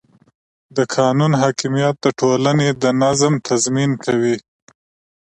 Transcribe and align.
د 0.75 0.77
قانون 0.95 1.31
حاکمیت 1.41 1.95
د 2.01 2.07
ټولنې 2.19 2.69
د 2.83 2.85
نظم 3.01 3.33
تضمین 3.47 3.91
کوي 4.03 4.35